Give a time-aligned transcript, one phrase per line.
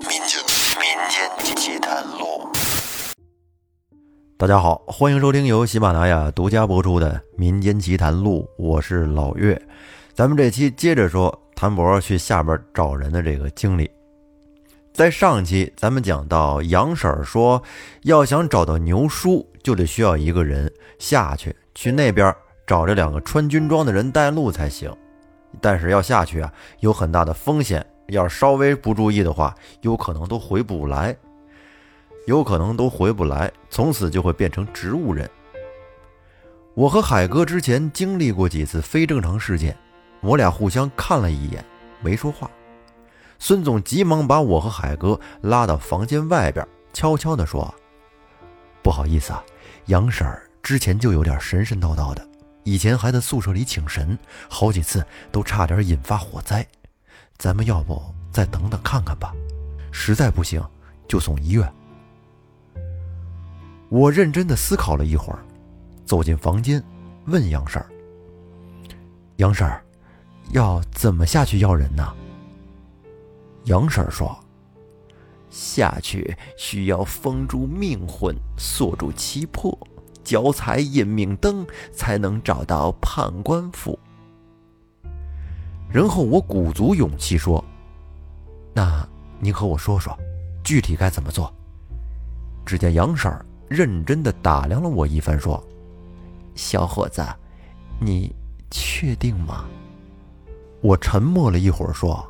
[0.00, 0.40] 民间
[0.78, 2.48] 民间奇谈录。
[4.38, 9.60] 大家好，欢迎收听由喜马拉雅独家播出的《民间奇谈录》，我是老岳。
[10.14, 13.90] 咱们这期接着说谭博去下边找人的这个经历。
[14.94, 17.62] 在上期咱们讲到，杨婶儿说，
[18.04, 22.34] 要想找到牛叔，就得需要一个人下去，去那边
[22.66, 24.90] 找这两个穿军装的人带路才行。
[25.60, 31.16] 但是要下去啊，有很大的风险，要是稍微不注意的话，有可能都回不来，
[32.26, 35.28] 有可能都回不来，从此就会变成植物人。
[36.74, 39.76] 我和海哥之前经历过几次非正常事件，
[40.20, 41.64] 我俩互相看了一眼，
[42.00, 42.50] 没说话。
[43.38, 47.74] 孙总急忙把我和海哥拉到房间外边，悄悄地说
[48.82, 49.42] ：“不好意思啊，
[49.86, 52.26] 杨婶儿之前就有点神神叨叨的，
[52.64, 54.18] 以前还在宿舍里请神，
[54.48, 56.66] 好几次都差点引发火灾。
[57.40, 57.98] 咱们要不
[58.30, 59.34] 再等等看看吧，
[59.90, 60.62] 实在不行
[61.08, 61.72] 就送医院。”
[63.88, 65.38] 我认真的思考了一会儿，
[66.04, 66.84] 走进房间，
[67.24, 67.88] 问杨婶儿
[69.36, 69.82] ：“杨婶儿，
[70.52, 72.14] 要怎么下去要人呢？”
[73.64, 74.38] 杨婶儿说
[75.48, 79.76] ：“下去需要封住命魂，锁住七魄，
[80.22, 83.98] 脚踩引命灯，才能找到判官府。”
[85.92, 87.64] 然后我鼓足勇气说
[88.72, 89.06] ：“那
[89.40, 90.16] 您和我说说，
[90.62, 91.52] 具体该怎么做？”
[92.64, 95.62] 只见杨婶儿认真的打量了我一番，说
[96.54, 97.26] ：“小伙子，
[97.98, 98.34] 你
[98.70, 99.64] 确定吗？”
[100.80, 102.24] 我沉默了一会儿，说。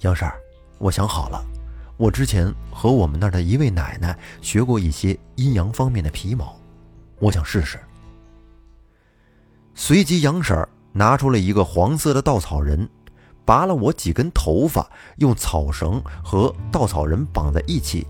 [0.00, 0.34] 杨婶儿，
[0.78, 1.44] 我想好了，
[1.96, 6.56] 我之前和我们那儿的一位奶奶学过一些阴阳方面的皮毛，
[7.20, 7.78] 我想试试。
[9.74, 12.88] 随即，杨婶儿拿出了一个黄色的稻草人，
[13.44, 18.06] 拔了我几根头发，用草绳和稻草人绑在一起，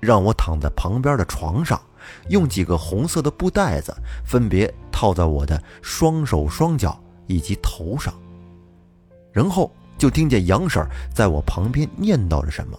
[0.00, 1.80] 让我躺在旁边的床上，
[2.28, 8.14] 用几个红色的布袋子分别套在我的双手、双脚以及头上，
[9.32, 9.70] 然后。
[10.00, 10.82] 就听见杨婶
[11.14, 12.78] 在我旁边念叨着什么。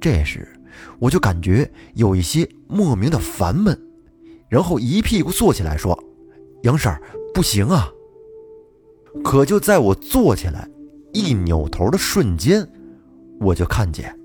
[0.00, 0.48] 这时，
[1.00, 3.76] 我就感觉有一些莫名的烦闷，
[4.48, 6.00] 然后一屁股坐起来说
[6.62, 6.96] ：“杨婶
[7.36, 7.92] 不行啊！”
[9.22, 10.66] 可就在我坐起来
[11.12, 12.66] 一扭头的瞬间，
[13.38, 14.18] 我就看见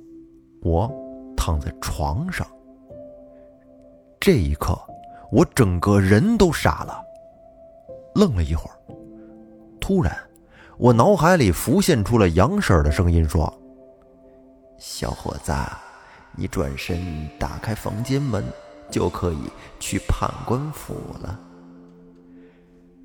[0.62, 0.90] 我
[1.36, 2.48] 躺在床上。
[4.18, 4.80] 这一刻，
[5.30, 7.02] 我整个人都傻了，
[8.16, 8.76] 愣了一会儿，
[9.82, 10.18] 突然。
[10.78, 13.54] 我脑海里浮现出了杨婶的声音，说
[14.80, 15.54] ：“小伙子，
[16.38, 18.42] 你转身打开房间门，
[18.90, 19.42] 就可以
[19.82, 21.38] 去判官府了。”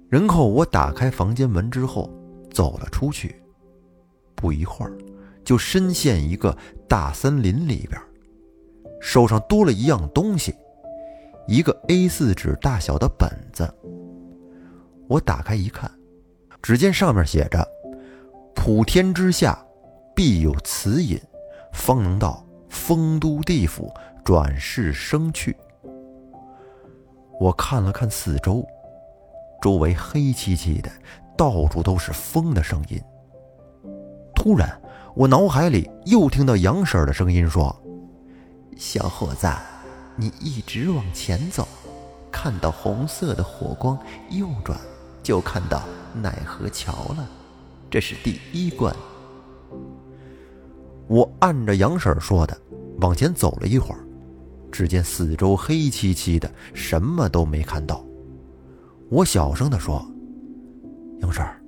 [0.08, 2.10] 然后我打开房间门之后，
[2.50, 3.40] 走了出去。
[4.34, 4.92] 不一会儿，
[5.44, 6.56] 就深陷一个
[6.88, 8.00] 大森林里边，
[9.00, 10.54] 手上多了一样东西，
[11.46, 13.72] 一个 A4 纸大小的本子。
[15.08, 15.90] 我打开一看。
[16.62, 17.64] 只见上面写着
[18.52, 19.56] ：“普天之下，
[20.16, 21.16] 必有此隐，
[21.72, 23.88] 方能到丰都地府
[24.24, 25.56] 转世生去。”
[27.38, 28.66] 我看了看四周，
[29.60, 30.90] 周围黑漆漆的，
[31.36, 33.00] 到处都是风的声音。
[34.34, 34.80] 突然，
[35.14, 37.74] 我脑海里又听到杨婶的声音说
[38.76, 39.48] ：“小伙子，
[40.16, 41.66] 你一直往前走，
[42.30, 43.98] 看到红色的火光，
[44.30, 44.78] 右转。”
[45.26, 45.82] 就看到
[46.14, 47.28] 奈何桥了，
[47.90, 48.94] 这是第一关。
[51.08, 52.56] 我按着杨婶说的
[53.00, 54.06] 往前走了一会儿，
[54.70, 58.05] 只见四周黑漆漆的，什么都没看到。
[59.08, 60.04] 我小声的说
[61.22, 61.60] ：“杨婶儿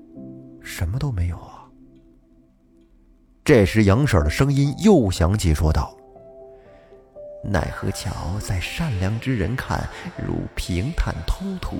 [0.61, 1.65] 什么都没有啊。”
[3.45, 5.97] 这时，杨婶儿的声音又响起，说道
[7.45, 8.11] ：“奈何桥
[8.41, 11.77] 在善良之人看如平坦通途。”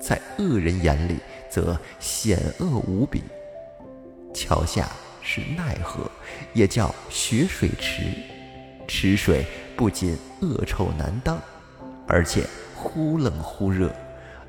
[0.00, 1.18] 在恶人眼里，
[1.48, 3.22] 则险恶无比。
[4.34, 4.88] 桥下
[5.20, 6.10] 是奈何，
[6.54, 8.04] 也叫雪水池。
[8.88, 9.44] 池水
[9.76, 11.40] 不仅恶臭难当，
[12.06, 12.44] 而且
[12.74, 13.94] 忽冷忽热，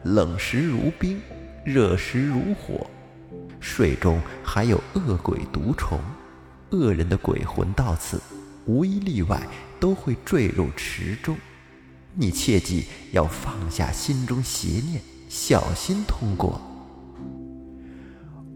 [0.04, 1.20] 冷时如冰，
[1.64, 2.86] 热时如火。
[3.60, 6.00] 水中还有恶鬼毒虫，
[6.72, 8.22] 恶人的鬼魂到此，
[8.66, 9.42] 无一例外
[9.80, 11.38] 都会坠入池中。
[12.16, 15.02] 你切记要放下心中邪念。
[15.30, 16.62] 小心通过。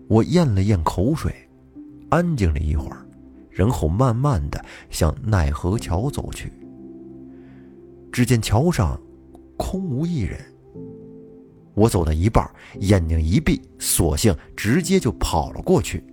[0.08, 1.34] 我咽了咽口水，
[2.10, 3.04] 安静了一会儿，
[3.50, 6.54] 然后慢慢的向奈何桥走去。
[8.12, 9.02] 只见桥上
[9.58, 10.40] 空无一人。
[11.78, 12.44] 我走到一半，
[12.80, 16.04] 眼睛一闭，索性直接就跑了过去。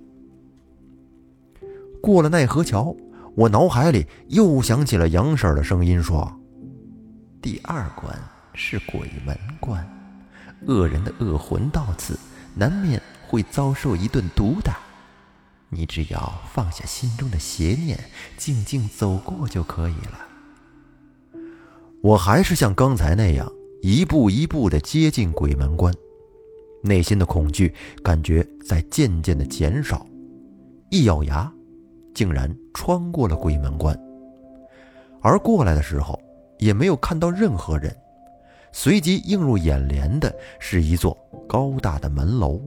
[2.03, 2.95] 过了奈何桥，
[3.35, 6.31] 我脑海里又响起了杨婶的声音说
[7.41, 8.15] ：“第二关
[8.53, 9.83] 是鬼门关，
[10.67, 12.19] 恶人的恶魂到此，
[12.55, 14.77] 难免会遭受一顿毒打。
[15.71, 17.99] 你只要放下心中的邪念，
[18.37, 21.41] 静静走过就可以了。”
[22.05, 23.51] 我还是像刚才那样，
[23.87, 25.93] 一步一步地接近鬼门关，
[26.83, 27.71] 内心的恐惧
[28.03, 30.07] 感觉在渐渐地减少。
[30.89, 31.53] 一咬牙，
[32.15, 33.95] 竟然穿过了鬼门关。
[35.21, 36.19] 而过来的时候，
[36.59, 37.95] 也没有看到任何人。
[38.73, 41.15] 随即映入眼帘的是一座
[41.47, 42.63] 高大的门楼，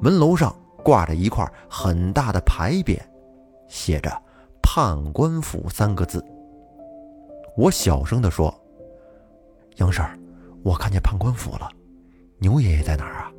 [0.00, 0.54] 门楼上
[0.84, 3.00] 挂着一块很大的牌匾，
[3.66, 4.16] 写着
[4.62, 6.24] “判官府”三个字。
[7.56, 8.54] 我小声地说
[9.78, 10.16] ：“杨婶儿，
[10.62, 11.68] 我看见判官府了，
[12.38, 13.32] 牛爷爷在哪儿啊？”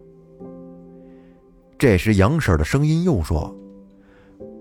[1.77, 3.55] 这时，杨婶的声音又说：“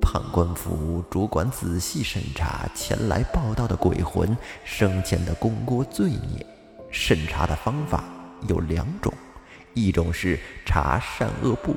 [0.00, 6.46] 判官府主管仔细审查前来报道的鬼魂生前的功过罪孽，
[6.90, 8.04] 审查的方法
[8.48, 9.12] 有两种，
[9.74, 11.74] 一种是查善恶簿，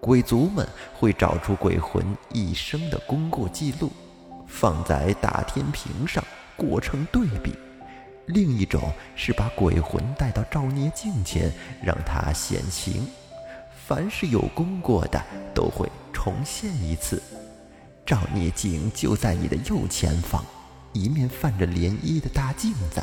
[0.00, 3.90] 鬼卒们会找出鬼魂一生的功过记录，
[4.46, 6.22] 放在大天平上。”
[6.54, 7.52] 过程对比，
[8.26, 11.52] 另一种是把鬼魂带到照孽镜前，
[11.82, 13.06] 让他显形。
[13.86, 15.20] 凡是有功过的，
[15.52, 17.22] 都会重现一次。
[18.06, 20.44] 照孽镜就在你的右前方，
[20.92, 23.02] 一面泛着涟漪的大镜子。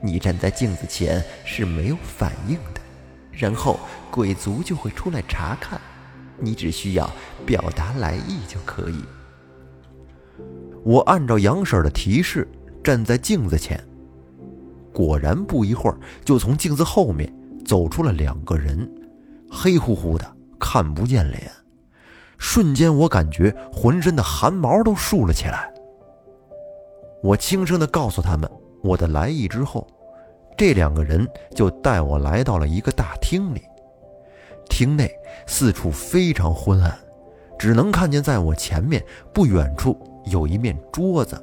[0.00, 2.80] 你站在镜子前是没有反应的，
[3.30, 3.78] 然后
[4.10, 5.80] 鬼族就会出来查看。
[6.38, 7.08] 你只需要
[7.46, 9.04] 表达来意就可以。
[10.84, 12.48] 我按照杨婶的提示。
[12.82, 13.80] 站在镜子前，
[14.92, 17.32] 果然不一会儿，就从镜子后面
[17.64, 18.90] 走出了两个人，
[19.50, 20.26] 黑乎乎的，
[20.58, 21.50] 看不见脸。
[22.38, 25.72] 瞬间，我感觉浑身的汗毛都竖了起来。
[27.22, 28.50] 我轻声的告诉他们
[28.82, 29.86] 我的来意之后，
[30.56, 33.62] 这两个人就带我来到了一个大厅里。
[34.68, 35.10] 厅内
[35.46, 36.98] 四处非常昏暗，
[37.58, 39.96] 只能看见在我前面不远处
[40.26, 41.40] 有一面桌子。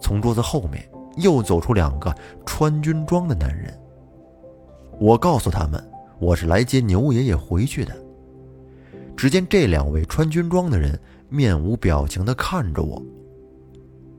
[0.00, 0.82] 从桌子后面
[1.16, 2.14] 又走出两个
[2.44, 3.72] 穿军装的男人。
[4.98, 5.82] 我告诉他们，
[6.18, 7.94] 我是来接牛爷爷回去的。
[9.16, 13.02] 只见这两位穿军装的人面无表情地看着我，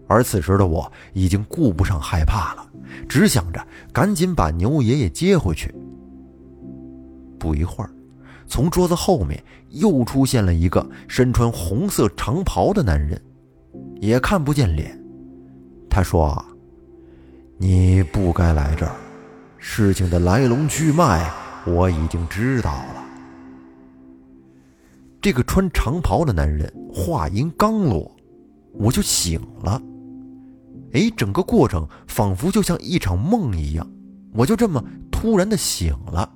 [0.08, 2.66] 而此时的我已经顾不上害怕了，
[3.08, 5.74] 只想着赶紧把牛爷爷接回去。
[7.38, 7.90] 不一会儿，
[8.48, 13.22] 从桌子后面又出现了一个身穿红色长袍的男人，
[14.00, 14.98] 也看不见脸。
[15.90, 16.44] 他说
[17.57, 18.96] ：“你不该来这儿，
[19.57, 21.31] 事情的来龙去脉
[21.66, 23.04] 我已经知道了。”
[25.22, 28.13] 这个穿长袍的男人话音刚落，
[28.74, 29.81] 我就醒了。
[30.94, 33.90] 哎，整个过程仿佛就像一场梦一样，
[34.34, 36.30] 我就这么突然的醒了。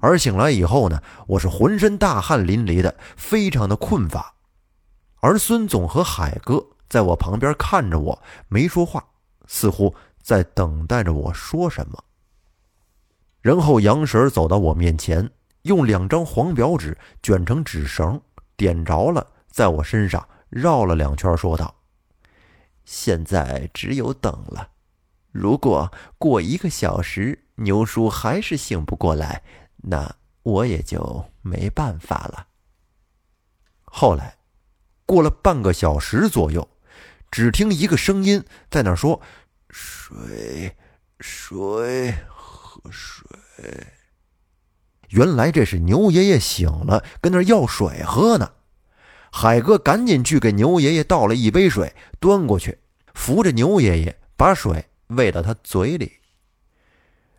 [0.00, 4.34] 而醒来以后呢，我是浑身大汗淋漓的，非常的困乏。
[5.20, 6.62] 而孙总和海哥。
[6.86, 9.04] 在我旁边看着我，没说话，
[9.46, 12.04] 似乎在等待着我说什么。
[13.40, 15.30] 然后杨婶走到我面前，
[15.62, 18.20] 用两张黄表纸卷成纸绳，
[18.56, 21.74] 点着了，在我身上绕了两圈，说道
[22.86, 24.70] ：“现在只有等了。
[25.30, 29.42] 如果过一个小时牛叔还是醒不过来，
[29.76, 30.10] 那
[30.42, 32.46] 我也就没办法了。”
[33.84, 34.36] 后来，
[35.04, 36.66] 过了半个小时左右。
[37.34, 39.20] 只听一个声音在那说
[39.68, 40.76] ：“水，
[41.18, 43.26] 水，喝水。”
[45.10, 48.52] 原来这是牛爷爷醒了，跟那要水喝呢。
[49.32, 52.78] 海哥赶紧去给牛爷爷倒了一杯水，端过去，
[53.14, 56.12] 扶着牛爷爷把水喂到他嘴里。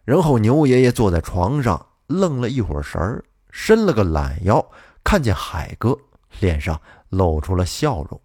[0.04, 4.70] 然后牛爷爷坐在床上，愣了一会儿神儿，伸了个懒腰，
[5.06, 5.98] 看见海哥，
[6.42, 8.22] 脸上露出了笑容。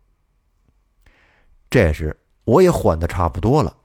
[1.71, 3.77] 这时我也缓得差不多了，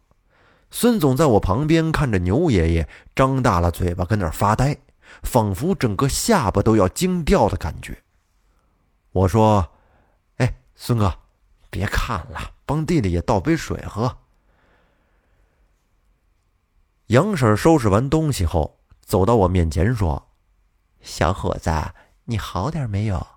[0.71, 4.75] 孙总在我旁边看着牛爷爷张大了嘴巴跟那儿发呆，
[5.21, 8.01] 仿佛整个下巴都要惊掉的感觉。
[9.11, 9.71] 我说
[10.37, 11.13] ：“哎，孙哥，
[11.69, 14.17] 别看了，帮弟弟也倒杯水喝。”
[17.07, 20.31] 杨婶收拾完东西后，走到我面前说
[21.01, 21.71] ：“小伙子，
[22.23, 23.27] 你好点没有？”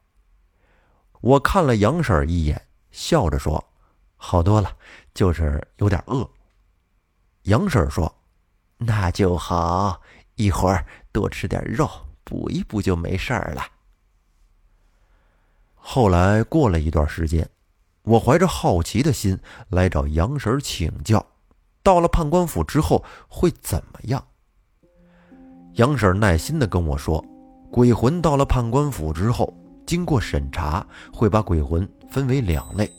[1.21, 3.68] 我看了杨婶一眼，笑着说。
[4.19, 4.77] 好多了，
[5.15, 6.29] 就是有点饿。
[7.45, 8.15] 杨婶说
[8.77, 10.03] ：“那就好，
[10.35, 11.89] 一会儿多吃点肉，
[12.25, 13.63] 补一补就没事儿了。”
[15.75, 17.49] 后来过了一段时间，
[18.03, 19.39] 我怀着好奇的心
[19.71, 21.25] 来找杨婶请教，
[21.83, 24.23] 到了判官府之后会怎么样？
[25.75, 27.25] 杨婶耐心地跟我说，
[27.71, 29.57] 鬼魂到了判官府之后，
[29.87, 32.93] 经过审查，会把鬼魂分为两类，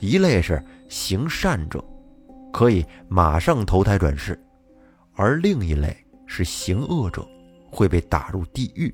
[0.00, 1.84] 一类是行善者，
[2.52, 4.34] 可以马上投胎转世；
[5.14, 7.26] 而另一类是行恶者，
[7.70, 8.92] 会被打入地狱。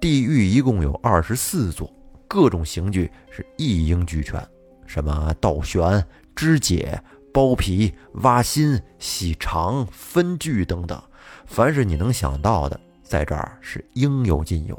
[0.00, 1.90] 地狱一共有二十四座，
[2.28, 4.44] 各种刑具是一应俱全，
[4.84, 7.00] 什么倒悬、肢解、
[7.32, 11.00] 剥皮、挖心、洗肠、分具等等，
[11.46, 14.78] 凡是你能想到的，在这儿是应有尽有。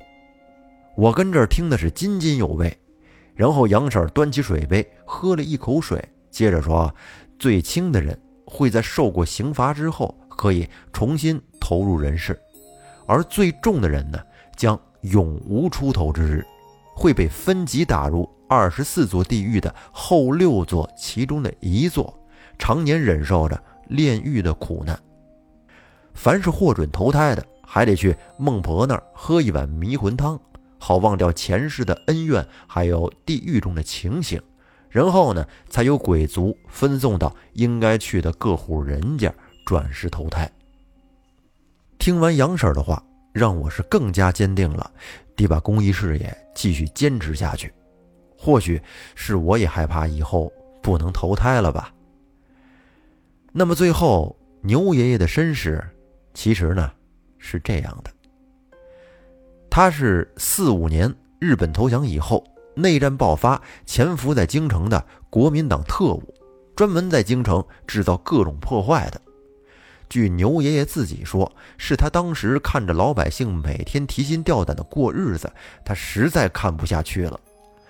[0.95, 2.77] 我跟这儿听的是津津有味，
[3.35, 6.93] 然后杨婶端起水杯喝了一口水，接着说
[7.37, 12.39] ：“最轻的人会在受过刑罚之后可以重新投入人世，
[13.05, 14.19] 而最重的人呢，
[14.55, 14.79] 将。”
[15.11, 16.43] 永无出头之日，
[16.95, 22.11] 会被分级打入二十四座地狱的后六座其中的一座，
[22.57, 24.99] 常年忍受着炼狱的苦难。
[26.15, 30.41] 凡是获准投胎的，还得去孟婆那儿喝一碗迷魂汤，
[30.77, 34.41] 好忘掉前世的恩怨，还有地狱中的情形。
[34.89, 39.34] 然后呢，才有鬼族分送到应该去的各户人家
[39.65, 40.50] 转世投胎。
[42.00, 43.03] 听完杨婶的话。
[43.36, 44.89] 让我是更加坚定了，
[45.36, 47.70] 得把公益事业继续坚持下去。
[48.38, 48.82] 或许
[49.13, 50.50] 是我也害怕以后
[50.82, 51.94] 不能投胎了吧。
[53.51, 55.84] 那么最后，牛爷爷的身世
[56.34, 56.89] 其实呢
[57.38, 58.12] 是这样的：
[59.75, 62.41] 他是四五年日本投降以后，
[62.75, 66.34] 内战爆发，潜伏在京城的国民党特务，
[66.77, 69.20] 专门在京城制造各种破坏的。
[70.08, 75.51] 据牛爷爷自己说，是他当时看着老百姓每天提心吊胆的过日子，
[75.84, 77.38] 他实在看不下去了。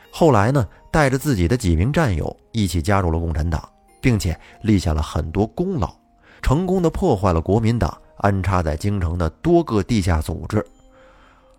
[0.10, 3.64] 后来呢，带着自己的几名战友一起加入了共产党，
[4.02, 5.96] 并且立下了很多功劳，
[6.42, 10.66] 成功的破坏了国民党安插在京城的多个地下组织。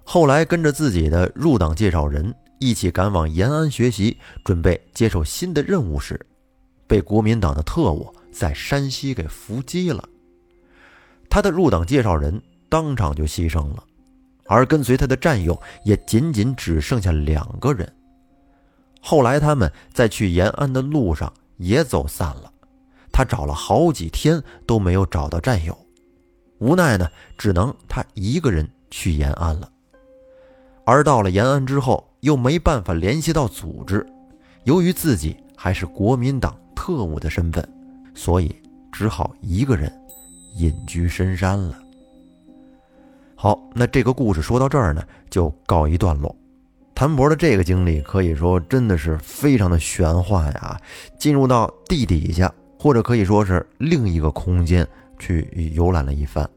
[0.09, 6.19] 后来跟着自己的入党介绍人一起赶往延安学习，准备接受新的任务时，
[6.87, 10.09] 被国民党的特务在山西给伏击了。
[11.29, 13.83] 他的入党介绍人当场就牺牲了，
[14.47, 17.93] 而跟随他的战友也仅仅只剩下两个人。
[19.01, 22.53] 后来他们在去延安的路上也走散了，
[23.11, 25.77] 他找了好几天都没有找到战友，
[26.59, 29.69] 无奈呢，只能他一个人去延安了。
[30.87, 34.07] 而到了延安之后，又没办法联系到组织，
[34.65, 37.69] 由于自己还是国民党特务的身份，
[38.15, 38.55] 所以
[38.91, 39.93] 只好一个人。
[40.59, 41.79] 隐居深山了。
[43.35, 46.35] 好，那这个故事说到这儿呢，就告一段落。
[46.95, 50.81] 谭博的这个经历可以说真的是非常的玄幻呀，
[51.19, 54.89] 进入到地底下，或者可以说是另一个空间
[55.19, 56.49] 去游览了一番，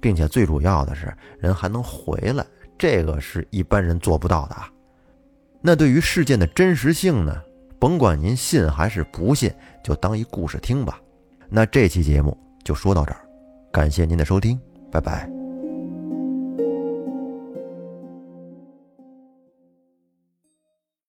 [0.00, 2.44] 并且最主要的是人还能回来，
[2.78, 4.70] 这个是一般人做不到的啊。
[5.60, 7.42] 那对于事件的真实性呢，
[7.78, 9.52] 甭管您信还是不信，
[9.82, 11.00] 就当一故事听吧。
[11.48, 13.20] 那这期节目就说到这儿。
[13.72, 15.35] 感谢您的收听，拜拜。